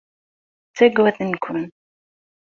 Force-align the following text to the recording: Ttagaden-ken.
Ttagaden-ken. 0.69 1.59